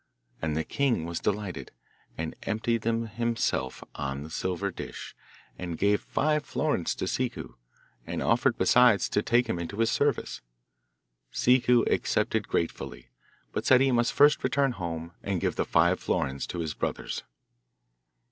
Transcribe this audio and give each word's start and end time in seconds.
And 0.41 0.57
the 0.57 0.63
king 0.63 1.05
was 1.05 1.19
delighted, 1.19 1.69
and 2.17 2.35
emptied 2.41 2.81
them 2.81 3.05
himself 3.05 3.83
on 3.93 4.23
the 4.23 4.31
silver 4.31 4.71
dish, 4.71 5.15
and 5.59 5.77
gave 5.77 6.01
five 6.01 6.43
florins 6.43 6.95
to 6.95 7.05
Ciccu, 7.07 7.53
and 8.07 8.23
offered 8.23 8.57
besides 8.57 9.07
to 9.09 9.21
take 9.21 9.45
him 9.47 9.59
into 9.59 9.77
his 9.77 9.91
service. 9.91 10.41
Ciccu 11.31 11.83
accepted 11.85 12.47
gratefully, 12.47 13.09
but 13.51 13.63
said 13.67 13.79
he 13.79 13.91
must 13.91 14.11
first 14.13 14.43
return 14.43 14.71
home 14.71 15.11
and 15.21 15.39
give 15.39 15.55
the 15.55 15.65
five 15.65 15.99
florins 15.99 16.47
to 16.47 16.61
his 16.61 16.73
brothers. 16.73 17.21